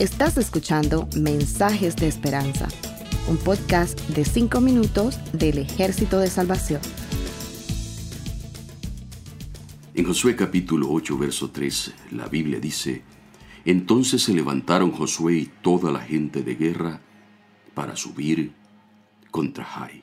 [0.00, 2.68] Estás escuchando Mensajes de Esperanza,
[3.28, 6.80] un podcast de 5 minutos del Ejército de Salvación.
[9.92, 13.02] En Josué capítulo 8, verso 3, la Biblia dice,
[13.66, 17.02] Entonces se levantaron Josué y toda la gente de guerra
[17.74, 18.54] para subir
[19.30, 20.02] contra Jai.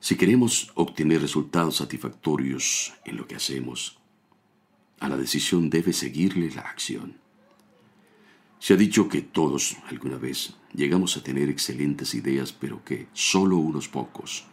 [0.00, 3.98] Si queremos obtener resultados satisfactorios en lo que hacemos,
[5.00, 7.21] a la decisión debe seguirle la acción.
[8.62, 13.56] Se ha dicho que todos alguna vez llegamos a tener excelentes ideas, pero que solo
[13.56, 14.44] unos pocos,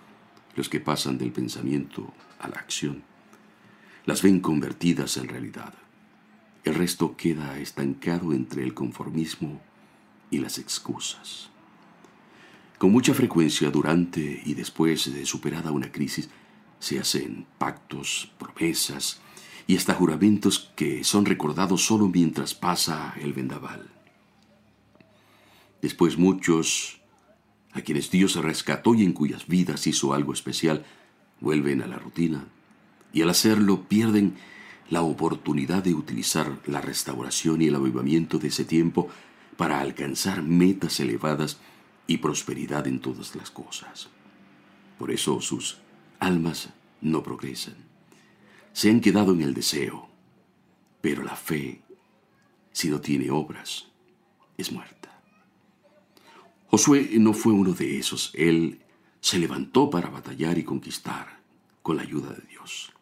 [0.55, 3.03] los que pasan del pensamiento a la acción,
[4.07, 5.75] las ven convertidas en realidad.
[6.63, 9.61] El resto queda estancado entre el conformismo
[10.31, 11.51] y las excusas.
[12.79, 16.31] Con mucha frecuencia durante y después de superada una crisis,
[16.79, 19.21] se hacen pactos, promesas
[19.67, 23.98] y hasta juramentos que son recordados solo mientras pasa el vendaval.
[25.81, 27.01] Después muchos,
[27.71, 30.85] a quienes Dios rescató y en cuyas vidas hizo algo especial,
[31.39, 32.45] vuelven a la rutina
[33.13, 34.35] y al hacerlo pierden
[34.89, 39.09] la oportunidad de utilizar la restauración y el avivamiento de ese tiempo
[39.55, 41.59] para alcanzar metas elevadas
[42.07, 44.09] y prosperidad en todas las cosas.
[44.97, 45.77] Por eso sus
[46.19, 46.69] almas
[47.01, 47.75] no progresan.
[48.73, 50.09] Se han quedado en el deseo,
[51.01, 51.81] pero la fe,
[52.71, 53.87] si no tiene obras,
[54.57, 54.98] es muerta.
[56.69, 58.31] Josué no fue uno de esos.
[58.35, 58.79] Él
[59.21, 61.39] se levantó para batallar y conquistar
[61.81, 62.93] con la ayuda de Dios.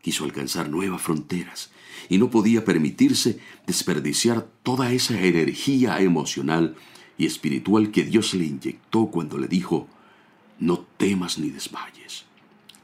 [0.00, 1.70] Quiso alcanzar nuevas fronteras
[2.08, 6.76] y no podía permitirse desperdiciar toda esa energía emocional
[7.18, 9.88] y espiritual que Dios le inyectó cuando le dijo,
[10.58, 12.24] no temas ni desmayes,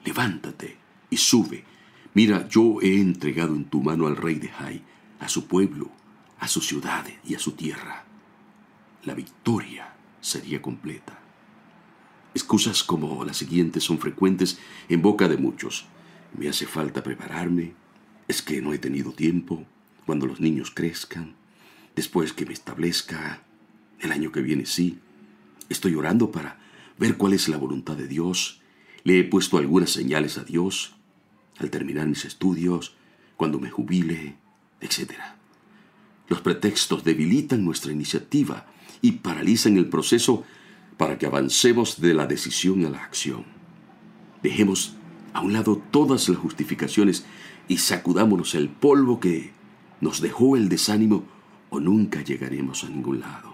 [0.05, 0.77] levántate
[1.09, 1.64] y sube.
[2.12, 4.83] Mira, yo he entregado en tu mano al rey de Jai,
[5.19, 5.91] a su pueblo,
[6.39, 8.12] a su ciudad y a su tierra
[9.05, 11.19] la victoria sería completa.
[12.35, 14.58] Excusas como las siguientes son frecuentes
[14.89, 15.86] en boca de muchos.
[16.36, 17.74] Me hace falta prepararme,
[18.29, 19.67] es que no he tenido tiempo,
[20.07, 21.35] cuando los niños crezcan,
[21.95, 23.42] después que me establezca,
[24.01, 24.98] el año que viene sí.
[25.68, 26.58] Estoy orando para
[26.98, 28.61] ver cuál es la voluntad de Dios.
[29.05, 30.95] Le he puesto algunas señales a Dios
[31.58, 32.96] al terminar mis estudios,
[33.36, 34.36] cuando me jubile,
[34.80, 35.12] etc.
[36.29, 38.67] Los pretextos debilitan nuestra iniciativa
[39.02, 40.45] y paralizan el proceso
[40.96, 43.45] para que avancemos de la decisión a la acción.
[44.42, 44.95] Dejemos
[45.33, 47.27] a un lado todas las justificaciones
[47.68, 49.52] y sacudámonos el polvo que
[50.01, 51.24] nos dejó el desánimo
[51.70, 53.52] o nunca llegaremos a ningún lado.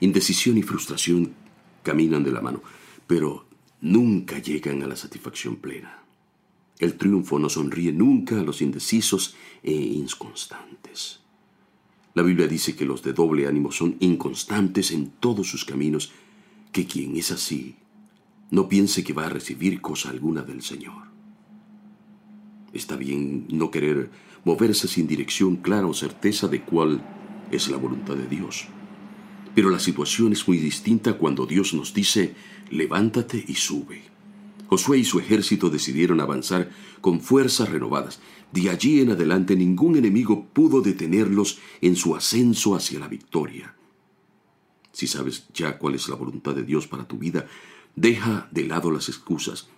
[0.00, 1.34] Indecisión y frustración
[1.82, 2.62] caminan de la mano,
[3.06, 3.46] pero
[3.80, 6.02] nunca llegan a la satisfacción plena.
[6.78, 11.20] El triunfo no sonríe nunca a los indecisos e inconstantes.
[12.18, 16.10] La Biblia dice que los de doble ánimo son inconstantes en todos sus caminos,
[16.72, 17.76] que quien es así
[18.50, 21.04] no piense que va a recibir cosa alguna del Señor.
[22.72, 24.10] Está bien no querer
[24.44, 27.06] moverse sin dirección clara o certeza de cuál
[27.52, 28.66] es la voluntad de Dios.
[29.54, 32.34] Pero la situación es muy distinta cuando Dios nos dice,
[32.68, 34.02] levántate y sube.
[34.68, 36.70] Josué y su ejército decidieron avanzar
[37.00, 38.20] con fuerzas renovadas.
[38.52, 43.74] De allí en adelante ningún enemigo pudo detenerlos en su ascenso hacia la victoria.
[44.92, 47.46] Si sabes ya cuál es la voluntad de Dios para tu vida,
[47.96, 49.68] deja de lado las excusas.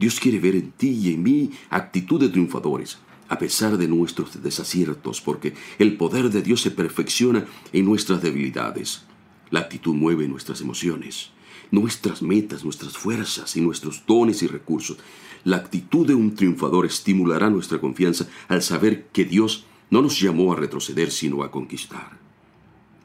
[0.00, 4.42] Dios quiere ver en ti y en mí actitud de triunfadores, a pesar de nuestros
[4.42, 9.04] desaciertos, porque el poder de Dios se perfecciona en nuestras debilidades.
[9.50, 11.30] La actitud mueve nuestras emociones
[11.70, 14.98] nuestras metas, nuestras fuerzas y nuestros dones y recursos.
[15.44, 20.52] La actitud de un triunfador estimulará nuestra confianza al saber que Dios no nos llamó
[20.52, 22.18] a retroceder, sino a conquistar.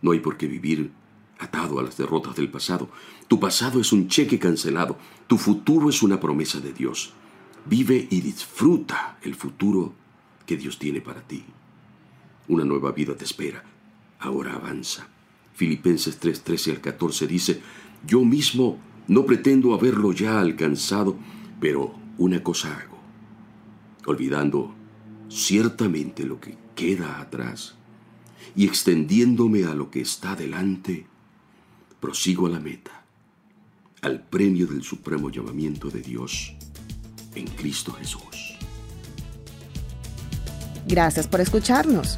[0.01, 0.91] No hay por qué vivir
[1.39, 2.89] atado a las derrotas del pasado.
[3.27, 4.97] Tu pasado es un cheque cancelado,
[5.27, 7.13] tu futuro es una promesa de Dios.
[7.65, 9.93] Vive y disfruta el futuro
[10.45, 11.43] que Dios tiene para ti.
[12.47, 13.63] Una nueva vida te espera.
[14.19, 15.07] Ahora avanza.
[15.55, 17.61] Filipenses 3:13 al 14 dice,
[18.07, 21.15] yo mismo no pretendo haberlo ya alcanzado,
[21.59, 22.97] pero una cosa hago,
[24.05, 24.73] olvidando
[25.29, 27.75] ciertamente lo que queda atrás
[28.55, 31.05] y extendiéndome a lo que está delante,
[31.99, 33.03] prosigo a la meta,
[34.01, 36.55] al premio del supremo llamamiento de Dios
[37.33, 38.57] en Cristo Jesús.
[40.87, 42.17] Gracias por escucharnos.